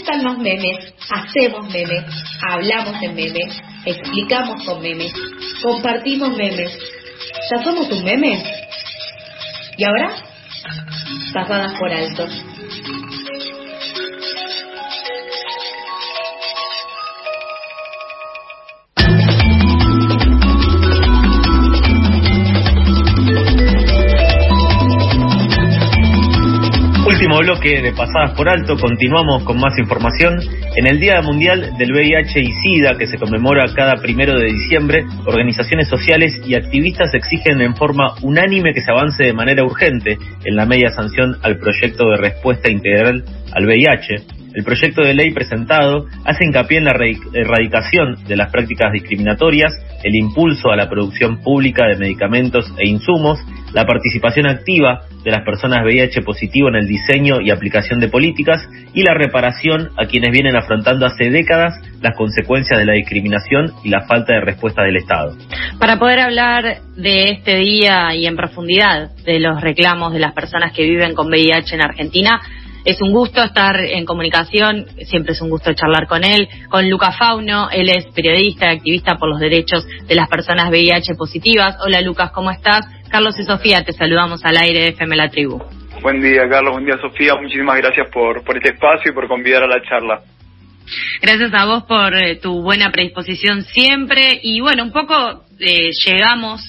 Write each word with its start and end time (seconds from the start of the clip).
gustan 0.00 0.24
los 0.24 0.38
memes, 0.38 0.94
hacemos 1.10 1.68
memes, 1.68 2.04
hablamos 2.48 3.02
en 3.02 3.14
memes, 3.14 3.60
explicamos 3.84 4.64
con 4.64 4.80
memes, 4.80 5.12
compartimos 5.62 6.36
memes. 6.36 6.78
¿Ya 7.50 7.62
somos 7.62 7.90
un 7.90 8.02
meme? 8.02 8.42
¿Y 9.76 9.84
ahora? 9.84 10.16
Pasadas 11.34 11.78
por 11.78 11.92
alto. 11.92 12.26
Bloque 27.40 27.80
de 27.80 27.92
Pasadas 27.92 28.32
por 28.36 28.50
Alto, 28.50 28.76
continuamos 28.76 29.44
con 29.44 29.58
más 29.58 29.78
información. 29.78 30.40
En 30.76 30.86
el 30.86 31.00
Día 31.00 31.22
Mundial 31.22 31.72
del 31.78 31.92
VIH 31.92 32.38
y 32.38 32.52
SIDA, 32.52 32.98
que 32.98 33.06
se 33.06 33.16
conmemora 33.16 33.72
cada 33.74 33.94
primero 33.94 34.38
de 34.38 34.46
diciembre, 34.46 35.04
organizaciones 35.24 35.88
sociales 35.88 36.38
y 36.44 36.54
activistas 36.54 37.14
exigen 37.14 37.62
en 37.62 37.74
forma 37.76 38.14
unánime 38.20 38.74
que 38.74 38.82
se 38.82 38.90
avance 38.90 39.24
de 39.24 39.32
manera 39.32 39.64
urgente 39.64 40.18
en 40.44 40.54
la 40.54 40.66
media 40.66 40.90
sanción 40.90 41.36
al 41.42 41.56
proyecto 41.56 42.10
de 42.10 42.18
respuesta 42.18 42.70
integral 42.70 43.24
al 43.52 43.66
VIH. 43.66 44.40
El 44.52 44.64
proyecto 44.64 45.02
de 45.02 45.14
ley 45.14 45.30
presentado 45.30 46.06
hace 46.24 46.44
hincapié 46.44 46.78
en 46.78 46.84
la 46.84 46.96
erradicación 47.32 48.16
de 48.26 48.36
las 48.36 48.50
prácticas 48.50 48.92
discriminatorias, 48.92 49.72
el 50.02 50.14
impulso 50.14 50.70
a 50.70 50.76
la 50.76 50.90
producción 50.90 51.40
pública 51.40 51.86
de 51.86 51.96
medicamentos 51.96 52.70
e 52.78 52.88
insumos, 52.88 53.38
la 53.72 53.84
participación 53.84 54.46
activa 54.46 55.02
de 55.22 55.30
las 55.30 55.42
personas 55.44 55.84
VIH 55.84 56.22
positivo 56.22 56.68
en 56.68 56.76
el 56.76 56.86
diseño 56.86 57.40
y 57.40 57.50
aplicación 57.50 58.00
de 58.00 58.08
políticas 58.08 58.68
y 58.94 59.02
la 59.02 59.14
reparación 59.14 59.90
a 59.96 60.06
quienes 60.06 60.30
vienen 60.32 60.56
afrontando 60.56 61.06
hace 61.06 61.30
décadas 61.30 61.74
las 62.00 62.16
consecuencias 62.16 62.78
de 62.78 62.86
la 62.86 62.94
discriminación 62.94 63.72
y 63.84 63.90
la 63.90 64.02
falta 64.06 64.34
de 64.34 64.40
respuesta 64.40 64.82
del 64.82 64.96
Estado. 64.96 65.36
Para 65.78 65.98
poder 65.98 66.20
hablar 66.20 66.78
de 66.96 67.24
este 67.24 67.56
día 67.56 68.14
y 68.14 68.26
en 68.26 68.36
profundidad 68.36 69.10
de 69.24 69.38
los 69.38 69.60
reclamos 69.60 70.12
de 70.12 70.18
las 70.18 70.32
personas 70.32 70.72
que 70.72 70.84
viven 70.84 71.14
con 71.14 71.28
VIH 71.28 71.74
en 71.74 71.82
Argentina, 71.82 72.40
es 72.84 73.00
un 73.02 73.12
gusto 73.12 73.42
estar 73.42 73.76
en 73.76 74.06
comunicación, 74.06 74.86
siempre 75.04 75.32
es 75.32 75.42
un 75.42 75.50
gusto 75.50 75.72
charlar 75.74 76.06
con 76.06 76.24
él, 76.24 76.48
con 76.70 76.88
Luca 76.88 77.12
Fauno, 77.12 77.68
él 77.70 77.90
es 77.90 78.06
periodista 78.14 78.72
y 78.72 78.76
activista 78.76 79.16
por 79.16 79.28
los 79.28 79.38
derechos 79.38 79.86
de 80.06 80.14
las 80.14 80.28
personas 80.28 80.70
VIH 80.70 81.14
positivas. 81.14 81.76
Hola 81.84 82.00
Lucas, 82.00 82.30
¿cómo 82.32 82.50
estás? 82.50 82.80
Carlos 83.10 83.38
y 83.38 83.44
Sofía, 83.44 83.84
te 83.84 83.92
saludamos 83.92 84.44
al 84.44 84.56
aire 84.56 84.80
de 84.80 84.88
FM 84.90 85.16
La 85.16 85.28
Tribu. 85.28 85.60
Buen 86.00 86.20
día 86.20 86.48
Carlos, 86.48 86.72
buen 86.72 86.84
día 86.84 86.96
Sofía, 86.98 87.34
muchísimas 87.34 87.76
gracias 87.76 88.08
por, 88.10 88.44
por 88.44 88.56
este 88.56 88.70
espacio 88.74 89.10
y 89.10 89.14
por 89.14 89.26
convidar 89.28 89.64
a 89.64 89.66
la 89.66 89.82
charla. 89.82 90.22
Gracias 91.20 91.52
a 91.52 91.66
vos 91.66 91.84
por 91.84 92.14
eh, 92.14 92.36
tu 92.36 92.62
buena 92.62 92.90
predisposición 92.90 93.62
siempre 93.62 94.40
y 94.42 94.60
bueno, 94.60 94.84
un 94.84 94.92
poco 94.92 95.44
eh, 95.58 95.90
llegamos 96.06 96.62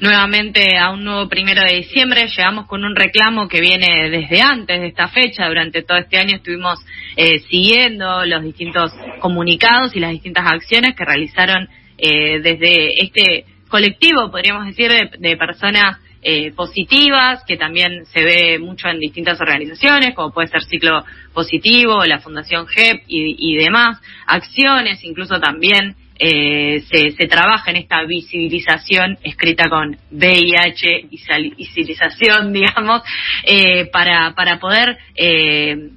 nuevamente 0.00 0.76
a 0.78 0.90
un 0.90 1.04
nuevo 1.04 1.28
primero 1.28 1.62
de 1.62 1.76
diciembre. 1.76 2.28
Llegamos 2.28 2.66
con 2.66 2.84
un 2.84 2.94
reclamo 2.94 3.48
que 3.48 3.60
viene 3.60 4.08
desde 4.10 4.40
antes 4.40 4.80
de 4.80 4.88
esta 4.88 5.08
fecha. 5.08 5.48
Durante 5.48 5.82
todo 5.82 5.98
este 5.98 6.18
año 6.18 6.36
estuvimos 6.36 6.78
eh, 7.16 7.40
siguiendo 7.50 8.24
los 8.24 8.42
distintos 8.42 8.92
comunicados 9.18 9.94
y 9.96 10.00
las 10.00 10.12
distintas 10.12 10.46
acciones 10.50 10.94
que 10.94 11.04
realizaron 11.04 11.68
eh, 11.98 12.40
desde 12.40 12.90
este 13.02 13.46
colectivo, 13.68 14.30
podríamos 14.30 14.66
decir, 14.66 14.90
de, 15.18 15.36
personas 15.36 15.98
eh, 16.22 16.52
positivas, 16.52 17.44
que 17.46 17.56
también 17.56 18.04
se 18.06 18.22
ve 18.22 18.58
mucho 18.58 18.88
en 18.88 18.98
distintas 18.98 19.40
organizaciones, 19.40 20.14
como 20.14 20.32
puede 20.32 20.48
ser 20.48 20.62
Ciclo 20.64 21.04
Positivo, 21.32 22.04
la 22.04 22.18
Fundación 22.18 22.66
GEP 22.66 23.02
y, 23.06 23.52
y 23.52 23.56
demás, 23.56 24.00
acciones, 24.26 25.04
incluso 25.04 25.38
también 25.40 25.94
eh, 26.18 26.82
se, 26.90 27.10
se, 27.10 27.26
trabaja 27.26 27.70
en 27.70 27.76
esta 27.76 28.02
visibilización 28.04 29.18
escrita 29.22 29.68
con 29.68 29.98
VIH 30.10 31.08
y 31.10 31.66
civilización, 31.66 32.52
digamos, 32.54 33.02
eh, 33.44 33.86
para, 33.92 34.34
para 34.34 34.58
poder 34.58 34.96
eh, 35.14 35.90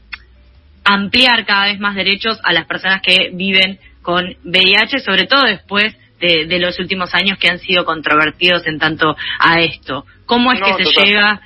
ampliar 0.84 1.46
cada 1.46 1.68
vez 1.68 1.80
más 1.80 1.96
derechos 1.96 2.38
a 2.44 2.52
las 2.52 2.66
personas 2.66 3.02
que 3.02 3.30
viven 3.32 3.80
con 4.02 4.26
VIH, 4.44 5.00
sobre 5.00 5.26
todo 5.26 5.44
después 5.46 5.96
de, 6.20 6.46
de 6.46 6.60
los 6.60 6.80
últimos 6.80 7.14
años 7.14 7.38
que 7.38 7.50
han 7.50 7.60
sido 7.60 7.86
controvertidos 7.86 8.66
en 8.68 8.80
tanto 8.80 9.16
a 9.40 9.62
esto. 9.62 10.06
¿Cómo 10.26 10.52
es 10.52 10.60
que 10.62 10.84
se 10.86 11.06
llega 11.06 11.42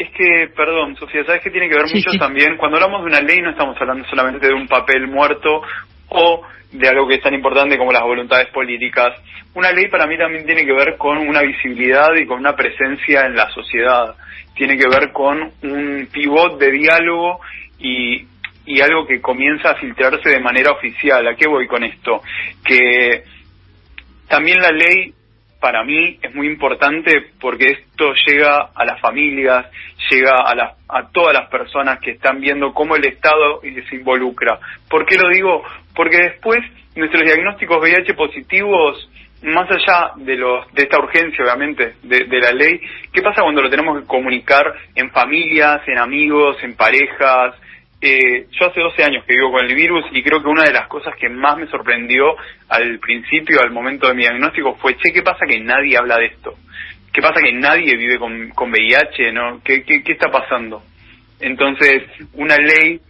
es 0.00 0.08
que, 0.12 0.48
perdón, 0.56 0.96
Sofía, 0.96 1.24
¿sabes 1.26 1.42
que 1.42 1.50
tiene 1.50 1.68
que 1.68 1.76
ver 1.76 1.84
mucho 1.84 2.10
también? 2.18 2.56
Cuando 2.56 2.78
hablamos 2.78 3.02
de 3.02 3.08
una 3.08 3.20
ley 3.20 3.42
no 3.42 3.50
estamos 3.50 3.76
hablando 3.78 4.08
solamente 4.08 4.46
de 4.46 4.54
un 4.54 4.66
papel 4.66 5.06
muerto 5.06 5.60
o 6.08 6.40
de 6.72 6.88
algo 6.88 7.06
que 7.06 7.16
es 7.16 7.20
tan 7.20 7.34
importante 7.34 7.76
como 7.76 7.92
las 7.92 8.02
voluntades 8.02 8.48
políticas. 8.48 9.10
Una 9.52 9.72
ley 9.72 9.88
para 9.88 10.06
mí 10.06 10.16
también 10.16 10.46
tiene 10.46 10.64
que 10.64 10.72
ver 10.72 10.96
con 10.96 11.18
una 11.18 11.42
visibilidad 11.42 12.14
y 12.16 12.24
con 12.24 12.38
una 12.38 12.56
presencia 12.56 13.26
en 13.26 13.36
la 13.36 13.50
sociedad. 13.50 14.14
Tiene 14.54 14.78
que 14.78 14.88
ver 14.88 15.12
con 15.12 15.52
un 15.64 16.08
pivot 16.10 16.58
de 16.58 16.70
diálogo 16.70 17.40
y, 17.78 18.26
y 18.64 18.80
algo 18.80 19.06
que 19.06 19.20
comienza 19.20 19.72
a 19.72 19.74
filtrarse 19.74 20.30
de 20.30 20.40
manera 20.40 20.70
oficial. 20.70 21.28
¿A 21.28 21.34
qué 21.34 21.46
voy 21.46 21.66
con 21.66 21.84
esto? 21.84 22.22
Que 22.64 23.22
también 24.30 24.60
la 24.60 24.70
ley 24.70 25.12
para 25.60 25.84
mí 25.84 26.18
es 26.22 26.34
muy 26.34 26.46
importante 26.46 27.32
porque 27.40 27.72
esto 27.72 28.14
llega 28.26 28.70
a 28.74 28.84
las 28.84 28.98
familias, 29.00 29.66
llega 30.08 30.32
a, 30.32 30.74
a 30.88 31.08
todas 31.10 31.34
las 31.34 31.50
personas 31.50 31.98
que 32.00 32.12
están 32.12 32.40
viendo 32.40 32.72
cómo 32.72 32.96
el 32.96 33.04
Estado 33.04 33.60
se 33.60 33.96
involucra. 33.96 34.58
¿Por 34.88 35.04
qué 35.04 35.16
lo 35.18 35.28
digo? 35.28 35.62
Porque 35.94 36.16
después 36.16 36.60
nuestros 36.94 37.24
diagnósticos 37.24 37.78
VIH 37.78 38.14
positivos, 38.14 39.10
más 39.42 39.68
allá 39.70 40.12
de, 40.16 40.36
los, 40.36 40.72
de 40.72 40.84
esta 40.84 40.98
urgencia, 40.98 41.44
obviamente, 41.44 41.96
de 42.02 42.40
la 42.40 42.52
ley, 42.52 42.80
¿qué 43.12 43.20
pasa 43.20 43.42
cuando 43.42 43.62
lo 43.62 43.70
tenemos 43.70 44.00
que 44.00 44.06
comunicar 44.06 44.64
en 44.94 45.10
familias, 45.10 45.82
en 45.86 45.98
amigos, 45.98 46.56
en 46.62 46.74
parejas, 46.74 47.54
eh, 48.00 48.46
yo 48.50 48.66
hace 48.66 48.80
12 48.80 49.04
años 49.04 49.24
que 49.26 49.34
vivo 49.34 49.52
con 49.52 49.64
el 49.64 49.74
virus 49.74 50.04
y 50.12 50.22
creo 50.22 50.42
que 50.42 50.48
una 50.48 50.64
de 50.64 50.72
las 50.72 50.88
cosas 50.88 51.14
que 51.16 51.28
más 51.28 51.58
me 51.58 51.66
sorprendió 51.66 52.34
al 52.68 52.98
principio, 52.98 53.60
al 53.60 53.70
momento 53.70 54.08
de 54.08 54.14
mi 54.14 54.22
diagnóstico, 54.22 54.76
fue, 54.76 54.96
che, 54.96 55.12
¿qué 55.12 55.22
pasa 55.22 55.44
que 55.46 55.60
nadie 55.60 55.98
habla 55.98 56.16
de 56.16 56.26
esto? 56.26 56.54
¿Qué 57.12 57.20
pasa 57.20 57.40
que 57.42 57.52
nadie 57.52 57.96
vive 57.96 58.18
con, 58.18 58.50
con 58.50 58.70
VIH? 58.70 59.32
¿no? 59.32 59.60
¿Qué, 59.62 59.82
qué, 59.82 60.02
qué 60.02 60.12
está 60.12 60.30
pasando? 60.30 60.82
Entonces, 61.40 62.04
una 62.34 62.56
ley, 62.56 63.00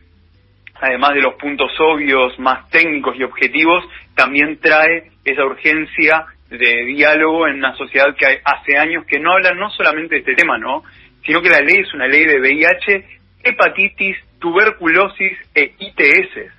además 0.74 1.14
de 1.14 1.22
los 1.22 1.34
puntos 1.34 1.70
obvios, 1.78 2.38
más 2.38 2.68
técnicos 2.70 3.16
y 3.16 3.22
objetivos, 3.22 3.84
también 4.14 4.58
trae 4.58 5.10
esa 5.24 5.44
urgencia 5.44 6.26
de 6.48 6.84
diálogo 6.86 7.46
en 7.46 7.56
una 7.56 7.76
sociedad 7.76 8.14
que 8.16 8.40
hace 8.44 8.76
años 8.76 9.04
que 9.06 9.20
no 9.20 9.32
habla 9.32 9.52
no 9.52 9.70
solamente 9.70 10.16
de 10.16 10.20
este 10.20 10.34
tema, 10.34 10.58
¿no? 10.58 10.82
Sino 11.24 11.40
que 11.42 11.50
la 11.50 11.60
ley 11.60 11.76
es 11.78 11.94
una 11.94 12.08
ley 12.08 12.24
de 12.24 12.40
VIH, 12.40 13.04
hepatitis, 13.44 14.16
tuberculosis 14.40 15.38
e 15.54 15.74
ITS. 15.78 16.52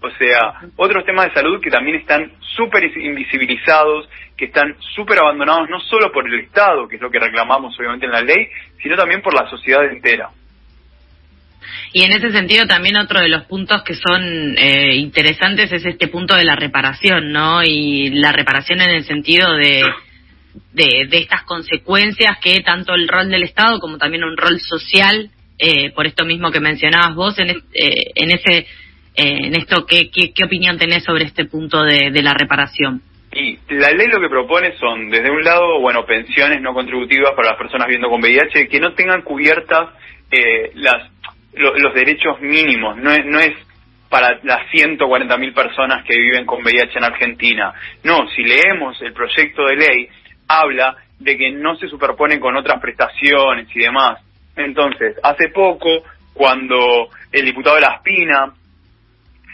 O 0.00 0.10
sea, 0.10 0.68
otros 0.76 1.04
temas 1.04 1.26
de 1.26 1.34
salud 1.34 1.60
que 1.60 1.70
también 1.70 1.96
están 1.96 2.32
súper 2.56 2.84
invisibilizados, 2.84 4.08
que 4.36 4.46
están 4.46 4.76
súper 4.94 5.18
abandonados 5.18 5.68
no 5.68 5.80
solo 5.80 6.12
por 6.12 6.28
el 6.28 6.40
Estado, 6.40 6.88
que 6.88 6.96
es 6.96 7.02
lo 7.02 7.10
que 7.10 7.18
reclamamos 7.18 7.78
obviamente 7.78 8.06
en 8.06 8.12
la 8.12 8.20
ley, 8.20 8.48
sino 8.82 8.96
también 8.96 9.22
por 9.22 9.34
la 9.34 9.48
sociedad 9.48 9.84
entera. 9.84 10.30
Y 11.92 12.02
en 12.02 12.12
ese 12.12 12.32
sentido 12.32 12.66
también 12.66 12.96
otro 12.96 13.20
de 13.20 13.28
los 13.28 13.44
puntos 13.44 13.82
que 13.82 13.94
son 13.94 14.58
eh, 14.58 14.96
interesantes 14.96 15.72
es 15.72 15.86
este 15.86 16.08
punto 16.08 16.34
de 16.34 16.44
la 16.44 16.56
reparación, 16.56 17.32
¿no? 17.32 17.62
Y 17.62 18.10
la 18.10 18.32
reparación 18.32 18.80
en 18.82 18.90
el 18.90 19.04
sentido 19.04 19.54
de, 19.54 19.84
de, 20.72 21.06
de 21.08 21.18
estas 21.18 21.44
consecuencias 21.44 22.38
que 22.42 22.60
tanto 22.60 22.94
el 22.94 23.08
rol 23.08 23.30
del 23.30 23.44
Estado 23.44 23.78
como 23.78 23.96
también 23.96 24.24
un 24.24 24.36
rol 24.36 24.60
social 24.60 25.30
eh, 25.58 25.90
por 25.92 26.06
esto 26.06 26.24
mismo 26.24 26.50
que 26.50 26.60
mencionabas 26.60 27.14
vos, 27.14 27.38
en, 27.38 27.50
eh, 27.50 28.12
en 28.14 28.30
ese 28.30 28.66
eh, 29.16 29.46
en 29.46 29.54
esto, 29.54 29.86
¿qué, 29.86 30.10
¿qué, 30.10 30.44
opinión 30.44 30.76
tenés 30.76 31.04
sobre 31.04 31.24
este 31.24 31.44
punto 31.44 31.84
de, 31.84 32.10
la 32.20 32.34
reparación? 32.34 33.00
Y 33.32 33.58
la 33.68 33.92
ley 33.92 34.08
lo 34.08 34.20
que 34.20 34.28
propone 34.28 34.76
son, 34.78 35.08
desde 35.08 35.30
un 35.30 35.44
lado, 35.44 35.80
bueno, 35.80 36.04
pensiones 36.04 36.60
no 36.60 36.74
contributivas 36.74 37.32
para 37.36 37.50
las 37.50 37.56
personas 37.56 37.86
viviendo 37.86 38.08
con 38.08 38.20
VIH, 38.20 38.68
que 38.68 38.80
no 38.80 38.92
tengan 38.94 39.22
cubiertas 39.22 39.90
las 40.74 41.10
los 41.56 41.94
derechos 41.94 42.40
mínimos, 42.40 42.96
no 42.96 43.12
es, 43.12 43.24
no 43.24 43.38
es 43.38 43.52
para 44.08 44.38
las 44.42 44.68
140.000 44.72 45.54
personas 45.54 46.04
que 46.04 46.16
viven 46.16 46.46
con 46.46 46.62
VIH 46.62 46.98
en 46.98 47.04
Argentina. 47.04 47.72
No, 48.04 48.28
si 48.28 48.42
leemos 48.44 49.00
el 49.02 49.12
proyecto 49.12 49.64
de 49.66 49.76
ley, 49.76 50.08
habla 50.46 50.96
de 51.18 51.36
que 51.36 51.50
no 51.50 51.76
se 51.76 51.88
superpone 51.88 52.38
con 52.38 52.56
otras 52.56 52.80
prestaciones 52.80 53.68
y 53.74 53.80
demás. 53.80 54.20
Entonces, 54.56 55.16
hace 55.22 55.48
poco, 55.48 55.88
cuando 56.32 57.08
el 57.32 57.44
diputado 57.44 57.76
de 57.76 57.82
La 57.82 57.94
Espina 57.96 58.52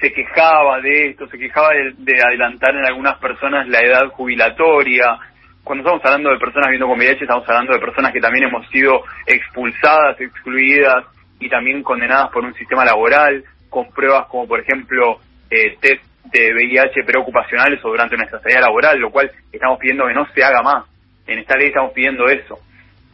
se 0.00 0.12
quejaba 0.12 0.80
de 0.80 1.10
esto, 1.10 1.26
se 1.28 1.38
quejaba 1.38 1.70
de, 1.98 2.22
adelantar 2.26 2.74
en 2.74 2.86
algunas 2.86 3.18
personas 3.18 3.68
la 3.68 3.80
edad 3.80 4.08
jubilatoria, 4.08 5.18
cuando 5.62 5.84
estamos 5.84 6.04
hablando 6.04 6.30
de 6.30 6.38
personas 6.38 6.68
viviendo 6.68 6.86
con 6.86 6.98
VIH, 6.98 7.22
estamos 7.22 7.48
hablando 7.48 7.74
de 7.74 7.80
personas 7.80 8.12
que 8.12 8.20
también 8.20 8.48
hemos 8.48 8.66
sido 8.70 9.02
expulsadas, 9.26 10.18
excluidas 10.20 11.04
y 11.38 11.48
también 11.48 11.82
condenadas 11.82 12.30
por 12.30 12.44
un 12.44 12.54
sistema 12.54 12.84
laboral. 12.84 13.44
con 13.68 13.88
pruebas 13.92 14.26
como 14.26 14.48
por 14.48 14.58
ejemplo 14.58 15.20
eh, 15.48 15.76
test 15.80 16.02
de 16.32 16.52
VIH 16.54 17.04
preocupacionales 17.04 17.78
o 17.84 17.88
durante 17.88 18.16
nuestra 18.16 18.40
salida 18.40 18.60
laboral, 18.60 18.98
lo 18.98 19.10
cual 19.10 19.30
estamos 19.52 19.78
pidiendo 19.78 20.06
que 20.06 20.14
no 20.14 20.26
se 20.34 20.42
haga 20.42 20.62
más. 20.62 20.84
En 21.26 21.38
esta 21.38 21.56
ley 21.56 21.68
estamos 21.68 21.92
pidiendo 21.92 22.26
eso. 22.28 22.58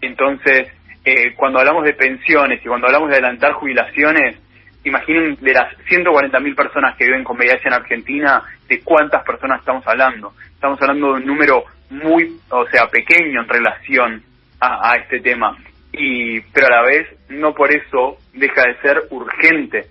Entonces, 0.01 0.69
eh, 1.07 1.35
cuando 1.37 1.61
hablamos 1.61 1.85
de 1.85 1.95
pensiones 1.95 2.61
y 2.61 2.67
cuando 2.67 2.89
hablamos 2.89 3.09
de 3.09 3.15
adelantar 3.15 3.53
jubilaciones, 3.53 4.41
imaginen 4.83 5.37
de 5.41 5.53
las 5.53 5.73
140.000 5.89 6.57
personas 6.57 6.97
que 6.97 7.05
viven 7.05 7.23
con 7.23 7.37
VIH 7.37 7.69
en 7.69 7.75
Argentina, 7.75 8.43
de 8.69 8.81
cuántas 8.81 9.23
personas 9.25 9.61
estamos 9.61 9.87
hablando. 9.87 10.33
Estamos 10.53 10.83
hablando 10.83 11.07
de 11.07 11.21
un 11.21 11.27
número 11.27 11.63
muy, 11.91 12.37
o 12.51 12.67
sea, 12.67 12.89
pequeño 12.89 13.43
en 13.43 13.49
relación 13.49 14.23
a, 14.59 14.91
a 14.91 14.97
este 14.97 15.21
tema. 15.21 15.57
Y, 15.93 16.41
pero 16.41 16.67
a 16.67 16.71
la 16.71 16.83
vez, 16.83 17.07
no 17.29 17.55
por 17.55 17.73
eso 17.73 18.19
deja 18.35 18.63
de 18.67 18.81
ser 18.81 19.05
urgente, 19.11 19.87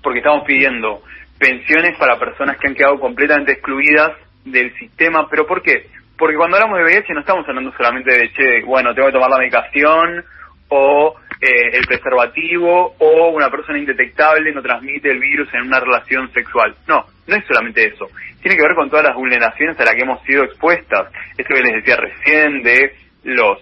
porque 0.00 0.20
estamos 0.20 0.44
pidiendo 0.46 1.02
pensiones 1.40 1.98
para 1.98 2.20
personas 2.20 2.56
que 2.58 2.68
han 2.68 2.76
quedado 2.76 3.00
completamente 3.00 3.54
excluidas 3.54 4.12
del 4.44 4.72
sistema. 4.78 5.28
¿Pero 5.28 5.44
por 5.44 5.60
qué? 5.60 5.88
Porque 6.16 6.36
cuando 6.36 6.56
hablamos 6.56 6.78
de 6.78 6.84
VIH 6.84 7.12
no 7.12 7.20
estamos 7.20 7.48
hablando 7.48 7.72
solamente 7.76 8.16
de, 8.16 8.32
che, 8.32 8.62
bueno, 8.64 8.94
tengo 8.94 9.08
que 9.08 9.14
tomar 9.14 9.30
la 9.30 9.38
medicación 9.38 10.24
o 10.68 11.14
eh, 11.40 11.76
el 11.76 11.86
preservativo 11.86 12.94
o 12.98 13.28
una 13.30 13.50
persona 13.50 13.78
indetectable 13.78 14.52
no 14.52 14.62
transmite 14.62 15.10
el 15.10 15.18
virus 15.18 15.52
en 15.54 15.62
una 15.62 15.80
relación 15.80 16.32
sexual. 16.32 16.74
No, 16.86 17.04
no 17.26 17.36
es 17.36 17.44
solamente 17.46 17.86
eso. 17.86 18.06
Tiene 18.40 18.56
que 18.56 18.62
ver 18.62 18.74
con 18.74 18.88
todas 18.88 19.04
las 19.04 19.14
vulneraciones 19.14 19.78
a 19.78 19.84
las 19.84 19.94
que 19.94 20.02
hemos 20.02 20.22
sido 20.22 20.44
expuestas. 20.44 21.12
Esto 21.36 21.54
que 21.54 21.62
les 21.62 21.74
decía 21.74 21.96
recién 21.96 22.62
de 22.62 22.94
los, 23.24 23.58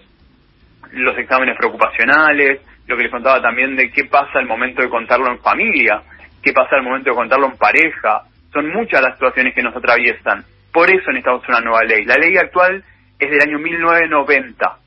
los 0.91 1.17
exámenes 1.17 1.57
preocupacionales, 1.57 2.61
lo 2.87 2.97
que 2.97 3.03
les 3.03 3.11
contaba 3.11 3.41
también 3.41 3.75
de 3.75 3.89
qué 3.91 4.05
pasa 4.05 4.39
al 4.39 4.45
momento 4.45 4.81
de 4.81 4.89
contarlo 4.89 5.31
en 5.31 5.39
familia, 5.39 6.01
qué 6.41 6.53
pasa 6.53 6.75
al 6.75 6.83
momento 6.83 7.09
de 7.09 7.15
contarlo 7.15 7.47
en 7.47 7.57
pareja. 7.57 8.23
Son 8.51 8.69
muchas 8.71 9.01
las 9.01 9.13
situaciones 9.13 9.55
que 9.55 9.63
nos 9.63 9.75
atraviesan. 9.75 10.43
Por 10.73 10.89
eso 10.89 11.11
necesitamos 11.11 11.47
una 11.47 11.61
nueva 11.61 11.83
ley. 11.83 12.03
La 12.03 12.15
ley 12.15 12.35
actual 12.35 12.83
es 13.19 13.29
del 13.29 13.41
año 13.41 13.59
1990. 13.59 14.77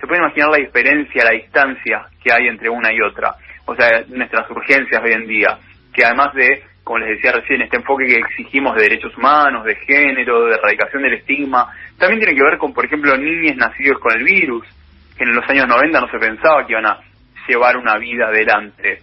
Se 0.00 0.06
puede 0.06 0.20
imaginar 0.20 0.50
la 0.50 0.58
diferencia, 0.58 1.24
la 1.24 1.30
distancia 1.30 2.06
que 2.22 2.32
hay 2.32 2.48
entre 2.48 2.68
una 2.68 2.92
y 2.92 3.00
otra. 3.00 3.36
O 3.64 3.74
sea, 3.76 4.02
nuestras 4.08 4.50
urgencias 4.50 5.00
hoy 5.02 5.12
en 5.12 5.26
día, 5.26 5.58
que 5.94 6.04
además 6.04 6.34
de, 6.34 6.64
como 6.82 6.98
les 6.98 7.16
decía 7.16 7.30
recién, 7.30 7.62
este 7.62 7.76
enfoque 7.76 8.06
que 8.06 8.18
exigimos 8.18 8.74
de 8.74 8.82
derechos 8.82 9.16
humanos, 9.16 9.64
de 9.64 9.76
género, 9.76 10.46
de 10.46 10.56
erradicación 10.56 11.02
del 11.02 11.14
estigma, 11.14 11.72
también 11.96 12.20
tiene 12.20 12.36
que 12.36 12.44
ver 12.44 12.58
con, 12.58 12.74
por 12.74 12.84
ejemplo, 12.84 13.16
niños 13.16 13.56
nacidos 13.56 14.00
con 14.00 14.12
el 14.18 14.24
virus, 14.24 14.66
que 15.16 15.24
en 15.24 15.34
los 15.34 15.48
años 15.48 15.66
90 15.68 16.00
no 16.00 16.10
se 16.10 16.18
pensaba 16.18 16.66
que 16.66 16.72
iban 16.72 16.86
a 16.86 17.00
llevar 17.48 17.76
una 17.76 17.96
vida 17.98 18.26
adelante. 18.26 18.98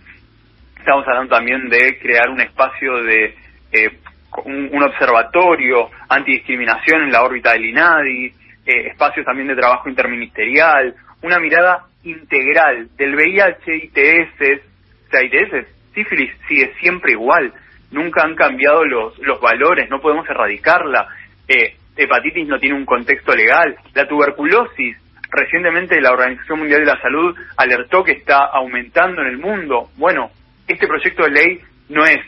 Estamos 0.78 1.07
hablando 1.07 1.36
también 1.36 1.69
de 1.69 1.98
crear 2.00 2.30
un 2.30 2.42
espacio 2.42 3.01
de 3.04 3.36
eh, 3.72 3.98
un, 4.46 4.84
observatorio 4.84 5.90
antidiscriminación 6.10 7.04
en 7.04 7.12
la 7.12 7.24
órbita 7.24 7.54
del 7.54 7.66
INADI, 7.66 8.26
eh, 8.66 8.88
espacios 8.88 9.26
también 9.26 9.48
de 9.48 9.56
trabajo 9.56 9.90
interministerial, 9.90 10.96
una 11.22 11.40
mirada 11.40 11.86
integral 12.04 12.90
del 12.98 13.16
VIH, 13.16 13.76
ITS, 13.76 14.62
o 15.08 15.10
sea, 15.10 15.24
ITS, 15.24 15.68
sífilis 15.94 16.32
sigue 16.48 16.74
siempre 16.80 17.14
igual, 17.14 17.54
nunca 17.92 18.24
han 18.24 18.36
cambiado 18.36 18.84
los, 18.86 19.18
los 19.20 19.40
valores, 19.40 19.90
no 19.90 20.02
podemos 20.02 20.28
erradicarla, 20.30 21.08
eh, 21.48 21.76
hepatitis 21.96 22.48
no 22.48 22.60
tiene 22.60 22.76
un 22.76 22.86
contexto 22.86 23.34
legal, 23.34 23.76
la 23.94 24.08
tuberculosis, 24.08 24.98
recientemente 25.30 26.02
la 26.02 26.12
Organización 26.12 26.60
Mundial 26.60 26.82
de 26.82 26.94
la 26.94 27.02
Salud 27.02 27.36
alertó 27.58 28.04
que 28.04 28.14
está 28.14 28.46
aumentando 28.46 29.22
en 29.22 29.28
el 29.28 29.38
mundo, 29.38 29.90
bueno, 29.98 30.30
este 30.68 30.88
proyecto 30.88 31.24
de 31.24 31.32
ley 31.32 31.62
no 31.90 32.06
es 32.06 32.20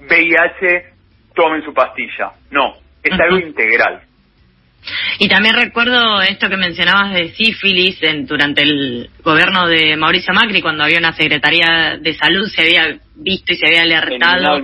VIH 0.00 0.89
tomen 1.34 1.62
su 1.64 1.72
pastilla. 1.72 2.32
No, 2.50 2.74
es 3.02 3.20
algo 3.20 3.38
integral. 3.38 4.02
Y 5.18 5.28
también 5.28 5.54
recuerdo 5.54 6.22
esto 6.22 6.48
que 6.48 6.56
mencionabas 6.56 7.12
de 7.12 7.28
sífilis 7.30 8.02
en, 8.02 8.26
durante 8.26 8.62
el 8.62 9.10
gobierno 9.22 9.66
de 9.66 9.96
Mauricio 9.96 10.32
Macri, 10.32 10.62
cuando 10.62 10.84
había 10.84 10.98
una 10.98 11.12
Secretaría 11.12 11.98
de 12.00 12.14
Salud, 12.14 12.46
se 12.46 12.62
había 12.62 12.98
visto 13.14 13.52
y 13.52 13.56
se 13.56 13.66
había 13.66 13.82
alertado 13.82 14.56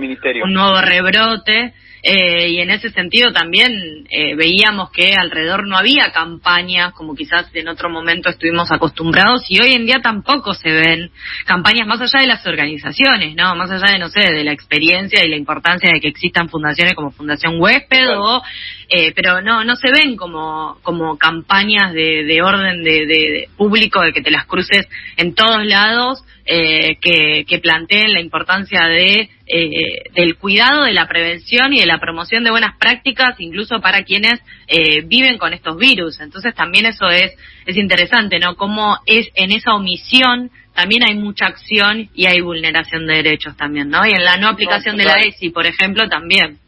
un 0.43 0.53
nuevo 0.53 0.81
rebrote. 0.81 1.73
Eh, 2.03 2.49
y 2.49 2.59
en 2.59 2.69
ese 2.69 2.91
sentido 2.91 3.31
también 3.33 4.05
eh, 4.11 4.35
veíamos 4.35 4.91
que 4.91 5.13
alrededor 5.15 5.67
no 5.67 5.77
había 5.77 6.11
campañas 6.13 6.93
como 6.93 7.15
quizás 7.15 7.49
en 7.53 7.67
otro 7.67 7.89
momento 7.89 8.29
estuvimos 8.29 8.71
acostumbrados 8.71 9.45
y 9.49 9.59
hoy 9.59 9.73
en 9.73 9.85
día 9.85 9.99
tampoco 10.01 10.53
se 10.53 10.69
ven 10.69 11.09
campañas 11.45 11.87
más 11.87 11.99
allá 11.99 12.21
de 12.21 12.27
las 12.27 12.45
organizaciones, 12.45 13.35
¿no? 13.35 13.55
Más 13.55 13.71
allá 13.71 13.93
de, 13.93 13.99
no 13.99 14.09
sé, 14.09 14.19
de 14.19 14.43
la 14.43 14.51
experiencia 14.51 15.25
y 15.25 15.29
la 15.29 15.37
importancia 15.37 15.89
de 15.91 15.99
que 15.99 16.07
existan 16.07 16.49
fundaciones 16.49 16.93
como 16.93 17.11
Fundación 17.11 17.59
Huésped 17.59 18.15
o 18.15 18.43
eh, 18.89 19.11
pero 19.15 19.41
no 19.41 19.63
no 19.63 19.75
se 19.75 19.91
ven 19.91 20.15
como 20.15 20.77
como 20.83 21.17
campañas 21.17 21.93
de, 21.93 22.23
de 22.25 22.41
orden 22.43 22.83
de, 22.83 23.05
de, 23.05 23.49
público 23.57 24.01
de 24.01 24.13
que 24.13 24.21
te 24.21 24.31
las 24.31 24.45
cruces 24.45 24.87
en 25.17 25.33
todos 25.33 25.65
lados 25.65 26.23
eh, 26.45 26.97
que, 27.01 27.43
que 27.45 27.59
planteen 27.59 28.13
la 28.13 28.21
importancia 28.21 28.85
de 28.85 29.29
eh, 29.49 30.09
del 30.13 30.35
cuidado 30.37 30.83
de 30.83 30.93
la 30.93 31.07
prevención 31.07 31.73
y 31.73 31.79
de 31.79 31.85
la 31.85 31.99
promoción 31.99 32.43
de 32.43 32.51
buenas 32.51 32.77
prácticas 32.77 33.35
incluso 33.39 33.79
para 33.79 34.03
quienes 34.03 34.41
eh, 34.67 35.01
viven 35.05 35.37
con 35.37 35.53
estos 35.53 35.77
virus. 35.77 36.19
Entonces 36.19 36.53
también 36.53 36.85
eso 36.85 37.09
es 37.09 37.33
es 37.65 37.77
interesante 37.77 38.39
no 38.39 38.55
cómo 38.55 38.97
es 39.05 39.29
en 39.35 39.51
esa 39.51 39.73
omisión 39.73 40.51
también 40.75 41.03
hay 41.07 41.15
mucha 41.15 41.45
acción 41.45 42.09
y 42.13 42.27
hay 42.27 42.41
vulneración 42.41 43.07
de 43.07 43.15
derechos 43.15 43.55
también 43.57 43.89
no 43.89 44.05
y 44.05 44.11
en 44.11 44.23
la 44.23 44.37
no 44.37 44.49
aplicación 44.49 44.97
de 44.97 45.05
la 45.05 45.19
ESI 45.19 45.49
por 45.49 45.65
ejemplo 45.65 46.07
también. 46.09 46.59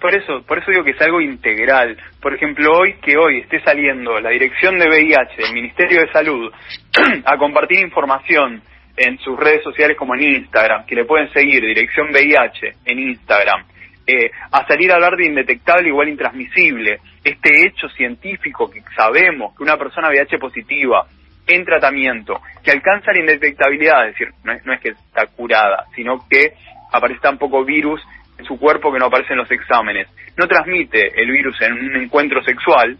Por 0.00 0.14
eso, 0.14 0.42
por 0.46 0.58
eso 0.58 0.70
digo 0.70 0.82
que 0.82 0.92
es 0.92 1.00
algo 1.02 1.20
integral. 1.20 1.94
Por 2.22 2.34
ejemplo, 2.34 2.72
hoy 2.72 2.94
que 3.02 3.18
hoy 3.18 3.40
esté 3.40 3.60
saliendo 3.62 4.18
la 4.18 4.30
dirección 4.30 4.78
de 4.78 4.88
VIH 4.88 5.36
del 5.36 5.52
Ministerio 5.52 6.00
de 6.00 6.10
Salud 6.10 6.50
a 7.26 7.36
compartir 7.36 7.80
información 7.80 8.62
en 8.96 9.18
sus 9.18 9.38
redes 9.38 9.62
sociales 9.62 9.96
como 9.96 10.14
en 10.14 10.22
Instagram, 10.22 10.86
que 10.86 10.94
le 10.94 11.04
pueden 11.04 11.32
seguir, 11.32 11.64
dirección 11.64 12.08
VIH 12.10 12.74
en 12.84 12.98
Instagram, 12.98 13.64
eh, 14.06 14.30
a 14.50 14.66
salir 14.66 14.90
a 14.90 14.96
hablar 14.96 15.16
de 15.16 15.26
indetectable 15.26 15.88
igual 15.88 16.08
intransmisible, 16.08 16.98
este 17.22 17.66
hecho 17.66 17.88
científico 17.90 18.70
que 18.70 18.82
sabemos 18.96 19.56
que 19.56 19.62
una 19.62 19.76
persona 19.76 20.08
VIH 20.08 20.38
positiva 20.38 21.06
en 21.46 21.64
tratamiento, 21.64 22.40
que 22.62 22.70
alcanza 22.70 23.12
la 23.12 23.20
indetectabilidad, 23.20 24.08
es 24.08 24.14
decir, 24.14 24.28
no 24.44 24.52
es, 24.52 24.64
no 24.64 24.72
es 24.72 24.80
que 24.80 24.90
está 24.90 25.26
curada, 25.26 25.86
sino 25.94 26.26
que 26.28 26.54
aparece 26.92 27.20
tan 27.20 27.38
poco 27.38 27.64
virus 27.64 28.00
en 28.38 28.44
su 28.44 28.58
cuerpo 28.58 28.92
que 28.92 28.98
no 28.98 29.06
aparece 29.06 29.32
en 29.32 29.38
los 29.38 29.50
exámenes, 29.50 30.08
no 30.36 30.46
transmite 30.46 31.20
el 31.20 31.30
virus 31.30 31.60
en 31.60 31.72
un 31.72 31.96
encuentro 31.96 32.42
sexual, 32.42 32.96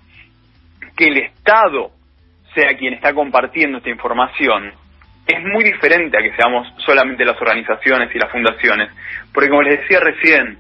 que 0.97 1.07
el 1.07 1.19
Estado 1.19 1.91
sea 2.55 2.77
quien 2.77 2.95
está 2.95 3.15
compartiendo 3.15 3.79
esta 3.79 3.91
información, 3.91 4.73
es 5.31 5.43
muy 5.43 5.65
diferente 5.65 6.19
a 6.19 6.23
que 6.23 6.35
seamos 6.37 6.67
solamente 6.85 7.25
las 7.25 7.41
organizaciones 7.41 8.15
y 8.15 8.19
las 8.19 8.31
fundaciones. 8.31 8.91
Porque 9.33 9.49
como 9.49 9.63
les 9.63 9.81
decía 9.81 10.01
recién, 10.01 10.59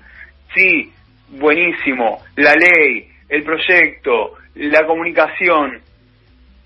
sí, 0.54 0.92
buenísimo, 1.28 2.22
la 2.36 2.54
ley, 2.54 3.08
el 3.28 3.42
proyecto, 3.42 4.34
la 4.54 4.86
comunicación, 4.86 5.80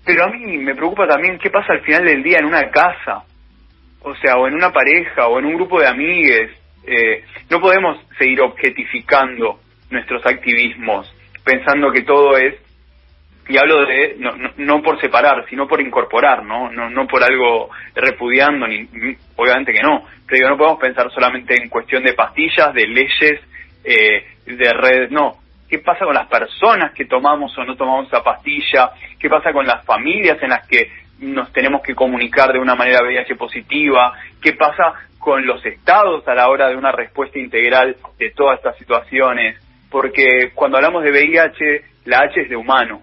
pero 0.05 0.25
a 0.25 0.27
mí 0.27 0.57
me 0.57 0.75
preocupa 0.75 1.07
también 1.07 1.39
qué 1.39 1.49
pasa 1.49 1.73
al 1.73 1.81
final 1.81 2.05
del 2.05 2.23
día 2.23 2.39
en 2.39 2.45
una 2.45 2.69
casa, 2.69 3.23
o 4.01 4.15
sea, 4.15 4.37
o 4.37 4.47
en 4.47 4.53
una 4.53 4.71
pareja, 4.71 5.27
o 5.27 5.39
en 5.39 5.45
un 5.45 5.55
grupo 5.55 5.79
de 5.79 5.87
amigues, 5.87 6.51
eh, 6.85 7.23
no 7.49 7.59
podemos 7.59 7.97
seguir 8.17 8.41
objetificando 8.41 9.59
nuestros 9.89 10.25
activismos 10.25 11.11
pensando 11.45 11.91
que 11.91 12.01
todo 12.01 12.35
es 12.37 12.55
y 13.47 13.57
hablo 13.57 13.85
de 13.85 14.15
no, 14.17 14.31
no, 14.57 14.81
por 14.81 14.99
separar 14.99 15.45
sino 15.49 15.67
por 15.67 15.79
incorporar 15.79 16.43
no 16.43 16.71
no 16.71 16.89
no 16.89 17.05
por 17.05 17.23
algo 17.23 17.69
repudiando 17.93 18.67
ni 18.67 18.87
obviamente 19.35 19.73
que 19.73 19.83
no. 19.83 20.03
Pero 20.27 20.49
no 20.49 20.57
podemos 20.57 20.79
pensar 20.79 21.11
solamente 21.11 21.55
en 21.55 21.69
cuestión 21.69 22.03
de 22.03 22.13
pastillas 22.13 22.73
de 22.73 22.87
leyes 22.87 23.39
eh, 23.83 24.25
de 24.45 24.73
redes 24.73 25.11
no. 25.11 25.37
Qué 25.69 25.79
pasa 25.79 26.05
con 26.05 26.13
las 26.13 26.27
personas 26.27 26.93
que 26.93 27.05
tomamos 27.05 27.55
o 27.57 27.63
no 27.63 27.75
tomamos 27.75 28.07
esa 28.07 28.23
pastilla 28.23 28.91
qué 29.19 29.29
pasa 29.29 29.51
con 29.51 29.65
las 29.65 29.83
familias 29.85 30.41
en 30.41 30.49
las 30.49 30.67
que 30.67 30.89
nos 31.19 31.51
tenemos 31.53 31.81
que 31.81 31.95
comunicar 31.95 32.51
de 32.51 32.59
una 32.59 32.75
manera 32.75 33.03
VIH 33.03 33.35
positiva, 33.35 34.13
qué 34.41 34.53
pasa 34.53 34.93
con 35.17 35.45
los 35.45 35.65
estados 35.65 36.27
a 36.27 36.35
la 36.35 36.49
hora 36.49 36.69
de 36.69 36.75
una 36.75 36.91
respuesta 36.91 37.39
integral 37.39 37.95
de 38.19 38.31
todas 38.31 38.57
estas 38.57 38.77
situaciones, 38.77 39.59
porque 39.89 40.51
cuando 40.53 40.77
hablamos 40.77 41.03
de 41.03 41.11
VIH, 41.11 41.81
la 42.05 42.19
H 42.19 42.41
es 42.41 42.49
de 42.49 42.55
humano, 42.55 43.01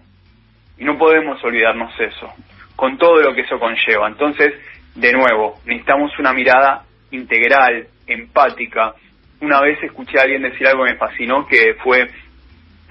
y 0.83 0.85
no 0.85 0.99
podemos 0.99 1.43
olvidarnos 1.45 1.93
eso, 2.01 2.29
con 2.75 2.99
todo 2.99 3.23
lo 3.23 3.33
que 3.33 3.43
eso 3.43 3.57
conlleva. 3.61 4.09
Entonces, 4.09 4.53
de 4.97 5.13
nuevo, 5.13 5.61
necesitamos 5.65 6.11
una 6.19 6.33
mirada 6.33 6.83
integral, 7.13 7.87
empática. 8.05 8.93
Una 9.41 9.61
vez 9.61 9.81
escuché 9.81 10.19
a 10.19 10.23
alguien 10.23 10.43
decir 10.43 10.67
algo 10.67 10.85
que 10.85 10.91
me 10.91 10.99
fascinó, 10.99 11.47
que 11.47 11.75
fue, 11.85 12.11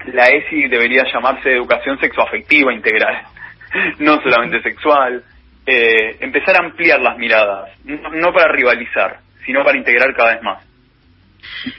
la 0.06 0.26
ESI 0.28 0.68
debería 0.68 1.04
llamarse 1.12 1.52
Educación 1.52 2.00
Sexoafectiva 2.00 2.72
Integral 2.72 3.24
no 3.98 4.22
solamente 4.22 4.62
sexual, 4.62 5.22
eh, 5.66 6.16
empezar 6.20 6.56
a 6.56 6.64
ampliar 6.64 6.98
las 6.98 7.18
miradas, 7.18 7.72
no, 7.84 8.32
para 8.32 8.50
rivalizar, 8.52 9.18
sino 9.44 9.62
para 9.62 9.76
integrar 9.76 10.14
cada 10.16 10.32
vez 10.32 10.42
más. 10.42 10.66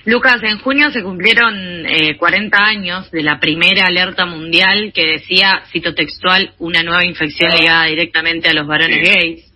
Lucas, 0.06 0.42
en 0.44 0.60
junio 0.60 0.92
se 0.92 1.04
cumplieron 1.04 1.86
eh, 1.86 2.18
40 2.18 2.58
años 2.58 3.12
de 3.12 3.24
la 3.24 3.40
primera 3.40 3.86
alerta 3.86 4.26
mundial 4.26 4.92
que 4.94 5.06
decía, 5.06 5.64
cito 5.72 5.94
textual, 5.94 6.54
una 6.60 6.84
nueva 6.84 7.06
infección 7.06 7.52
ligada 7.52 7.86
directamente 7.86 8.50
a 8.50 8.54
los 8.54 8.68
varones 8.68 9.00
gays. 9.08 9.54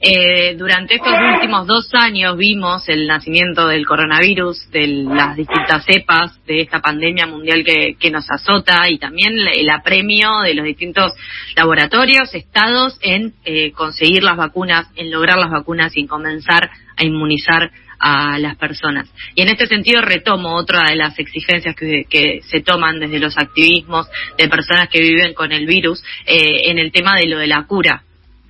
Eh, 0.00 0.54
durante 0.56 0.96
estos 0.96 1.12
últimos 1.34 1.66
dos 1.66 1.88
años 1.94 2.36
vimos 2.36 2.86
el 2.88 3.06
nacimiento 3.06 3.66
del 3.66 3.86
coronavirus, 3.86 4.70
de 4.70 4.86
las 4.88 5.36
distintas 5.36 5.86
cepas 5.86 6.38
de 6.44 6.60
esta 6.60 6.80
pandemia 6.80 7.26
mundial 7.26 7.64
que, 7.64 7.96
que 7.98 8.10
nos 8.10 8.30
azota 8.30 8.90
y 8.90 8.98
también 8.98 9.32
el 9.38 9.70
apremio 9.70 10.40
de 10.44 10.54
los 10.54 10.66
distintos 10.66 11.12
laboratorios, 11.56 12.34
estados 12.34 12.98
en 13.00 13.32
eh, 13.46 13.72
conseguir 13.72 14.22
las 14.22 14.36
vacunas, 14.36 14.86
en 14.96 15.10
lograr 15.10 15.38
las 15.38 15.50
vacunas 15.50 15.96
y 15.96 16.00
en 16.00 16.08
comenzar 16.08 16.70
a 16.96 17.04
inmunizar 17.04 17.70
a 17.98 18.38
las 18.38 18.56
personas. 18.56 19.12
Y 19.34 19.42
en 19.42 19.48
este 19.48 19.66
sentido 19.66 20.00
retomo 20.02 20.54
otra 20.54 20.84
de 20.88 20.96
las 20.96 21.18
exigencias 21.18 21.74
que, 21.74 22.40
se 22.42 22.60
toman 22.60 23.00
desde 23.00 23.18
los 23.18 23.36
activismos 23.38 24.08
de 24.36 24.48
personas 24.48 24.88
que 24.88 25.00
viven 25.00 25.34
con 25.34 25.52
el 25.52 25.66
virus 25.66 26.02
eh, 26.26 26.70
en 26.70 26.78
el 26.78 26.92
tema 26.92 27.16
de 27.16 27.26
lo 27.26 27.38
de 27.38 27.46
la 27.46 27.64
cura. 27.64 28.02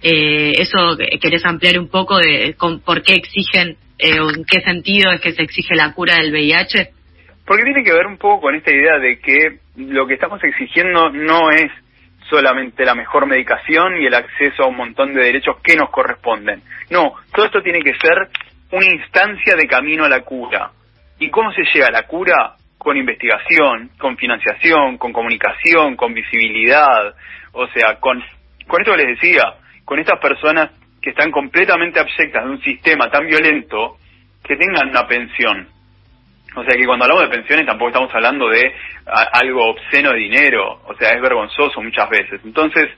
Eh, 0.02 0.52
¿Eso 0.58 0.96
querés 1.20 1.44
ampliar 1.44 1.78
un 1.78 1.88
poco 1.88 2.18
de 2.18 2.54
con, 2.56 2.80
por 2.80 3.02
qué 3.02 3.14
exigen 3.14 3.76
eh, 3.98 4.20
o 4.20 4.30
en 4.30 4.44
qué 4.44 4.60
sentido 4.60 5.10
es 5.12 5.20
que 5.20 5.32
se 5.32 5.42
exige 5.42 5.74
la 5.74 5.92
cura 5.92 6.16
del 6.16 6.32
VIH? 6.32 6.90
Porque 7.46 7.64
tiene 7.64 7.84
que 7.84 7.92
ver 7.92 8.06
un 8.06 8.18
poco 8.18 8.42
con 8.42 8.54
esta 8.54 8.72
idea 8.72 8.98
de 8.98 9.18
que 9.20 9.58
lo 9.76 10.06
que 10.06 10.14
estamos 10.14 10.42
exigiendo 10.42 11.10
no 11.10 11.50
es 11.50 11.70
solamente 12.28 12.84
la 12.84 12.94
mejor 12.94 13.26
medicación 13.26 14.00
y 14.00 14.06
el 14.06 14.14
acceso 14.14 14.64
a 14.64 14.68
un 14.68 14.76
montón 14.76 15.14
de 15.14 15.22
derechos 15.22 15.56
que 15.62 15.76
nos 15.76 15.90
corresponden. 15.90 16.62
No, 16.90 17.14
todo 17.34 17.46
esto 17.46 17.62
tiene 17.62 17.80
que 17.82 17.94
ser 17.94 18.28
una 18.70 18.86
instancia 18.86 19.56
de 19.56 19.66
camino 19.66 20.04
a 20.04 20.08
la 20.08 20.22
cura. 20.22 20.70
¿Y 21.18 21.30
cómo 21.30 21.52
se 21.52 21.62
llega 21.72 21.86
a 21.86 21.92
la 21.92 22.02
cura? 22.04 22.56
Con 22.78 22.96
investigación, 22.96 23.90
con 23.98 24.16
financiación, 24.16 24.98
con 24.98 25.12
comunicación, 25.12 25.96
con 25.96 26.14
visibilidad, 26.14 27.14
o 27.52 27.66
sea, 27.68 27.98
con, 27.98 28.22
con 28.66 28.80
esto 28.80 28.92
que 28.92 29.04
les 29.04 29.20
decía, 29.20 29.42
con 29.84 29.98
estas 29.98 30.20
personas 30.20 30.70
que 31.00 31.10
están 31.10 31.30
completamente 31.30 32.00
abyectas 32.00 32.44
de 32.44 32.50
un 32.50 32.60
sistema 32.62 33.10
tan 33.10 33.26
violento 33.26 33.96
que 34.42 34.56
tengan 34.56 34.90
una 34.90 35.06
pensión. 35.06 35.68
O 36.54 36.64
sea 36.64 36.74
que 36.74 36.86
cuando 36.86 37.04
hablamos 37.04 37.28
de 37.28 37.36
pensiones 37.36 37.66
tampoco 37.66 37.88
estamos 37.88 38.14
hablando 38.14 38.48
de 38.48 38.74
algo 39.32 39.70
obsceno 39.70 40.12
de 40.12 40.18
dinero, 40.18 40.80
o 40.86 40.94
sea, 40.96 41.10
es 41.10 41.20
vergonzoso 41.20 41.82
muchas 41.82 42.08
veces. 42.08 42.40
Entonces, 42.44 42.88